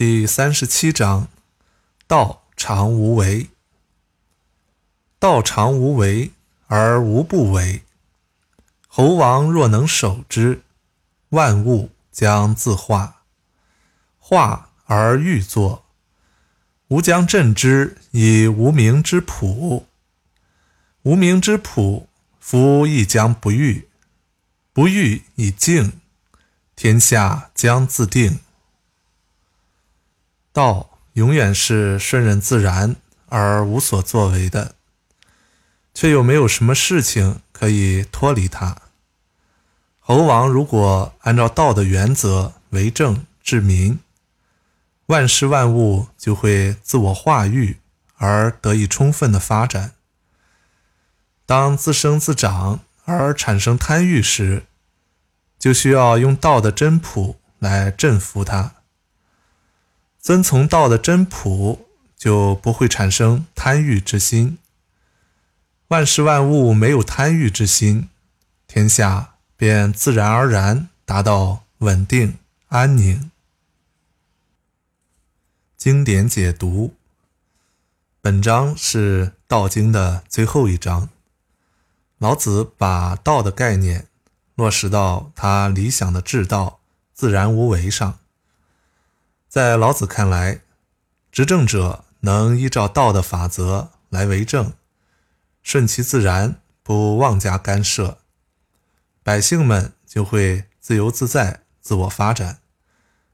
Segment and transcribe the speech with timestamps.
[0.00, 1.28] 第三十七章：
[2.06, 3.50] 道常无为。
[5.18, 6.30] 道常无为
[6.68, 7.82] 而无不为。
[8.88, 10.62] 猴王若能守之，
[11.28, 13.24] 万物将自化。
[14.18, 15.84] 化而欲作，
[16.88, 19.86] 吾将镇之以无名之朴。
[21.02, 23.86] 无名之朴，夫亦将不欲。
[24.72, 26.00] 不欲以静，
[26.74, 28.38] 天下将自定。
[30.52, 32.96] 道永远是顺任自然
[33.28, 34.74] 而无所作为的，
[35.94, 38.76] 却又没有什么事情可以脱离它。
[39.98, 44.00] 猴王如果按照道的原则为政治民，
[45.06, 47.78] 万事万物就会自我化育
[48.16, 49.92] 而得以充分的发展。
[51.46, 54.64] 当自生自长而产生贪欲时，
[55.58, 58.74] 就需要用道的真朴来镇服它。
[60.20, 64.58] 遵从道的真朴，就不会产生贪欲之心。
[65.88, 68.08] 万事万物没有贪欲之心，
[68.68, 72.36] 天下便自然而然达到稳定
[72.68, 73.30] 安宁。
[75.76, 76.94] 经典解读：
[78.20, 81.08] 本章是《道经》的最后一章，
[82.18, 84.06] 老子把道的概念
[84.54, 86.78] 落实到他理想的至道——
[87.12, 88.19] 自然无为上。
[89.50, 90.60] 在老子看来，
[91.32, 94.74] 执政者能依照道的法则来为政，
[95.60, 98.18] 顺其自然，不妄加干涉，
[99.24, 102.60] 百姓们就会自由自在、自我发展，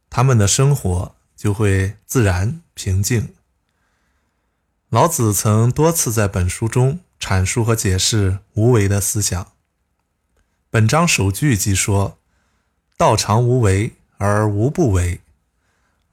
[0.09, 3.35] 他们的生活就会自然平静。
[4.89, 9.53] 老子曾多次在本书中阐述和解释无为的思想。
[10.71, 12.17] 本章首句即说
[12.97, 15.21] ：“道常无为而无不为。”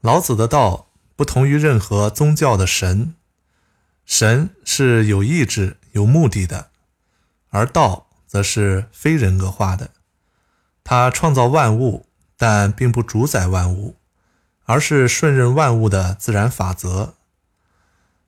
[0.04, 3.14] 老子的道不同于任何宗教的神，
[4.04, 6.68] 神是有意志、有目的的，
[7.48, 9.92] 而道则是非人格化的。
[10.84, 12.06] 他创造万物，
[12.36, 13.96] 但并不主宰万物，
[14.64, 17.14] 而是顺任万物的自然法则。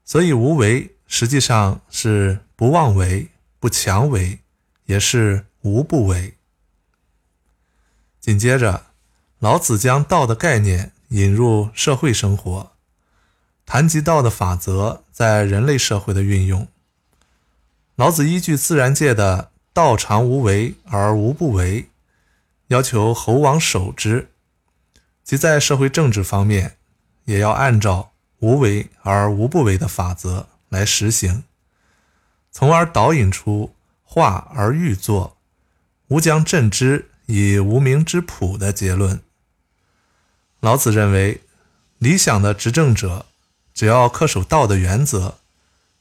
[0.02, 4.40] 所以，无为实际上是不妄为、不强为，
[4.86, 6.38] 也是无不为。
[8.18, 8.86] 紧接着，
[9.38, 10.92] 老子将道的概念。
[11.08, 12.72] 引入社会生活，
[13.64, 16.66] 谈及道的法则在人类社会的运用。
[17.94, 21.88] 老子依据自然界的“道常无为而无不为”，
[22.68, 24.28] 要求猴王守之，
[25.22, 26.76] 即在社会政治方面，
[27.24, 31.44] 也要按照“无为而无不为”的法则来实行，
[32.50, 35.36] 从而导引出“化而欲作，
[36.08, 39.22] 吾将镇之以无名之朴”的结论。
[40.66, 41.42] 老子认为，
[41.98, 43.26] 理想的执政者
[43.72, 45.38] 只要恪守道的原则，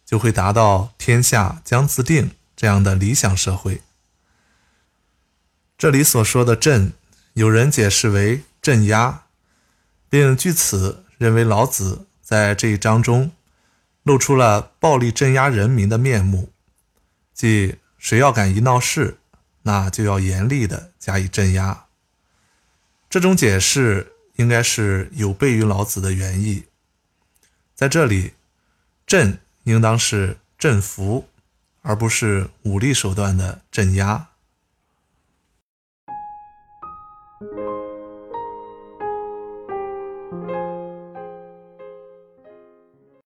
[0.03, 3.83] 就会达到天下将自定这样的理想社会。
[5.77, 6.93] 这里所说的“镇”，
[7.33, 9.25] 有人解释为镇压，
[10.09, 13.31] 并据此认为老子在这一章中
[14.01, 16.51] 露出了暴力镇压人民的面目，
[17.35, 19.19] 即谁要敢一闹事，
[19.61, 21.85] 那就要严厉的加以镇压。
[23.07, 24.13] 这种解释。
[24.35, 26.66] 应该是有悖于老子的原意。
[27.73, 28.34] 在这里
[29.06, 31.28] 镇应当是镇服
[31.81, 34.29] 而不是武力手段的镇压。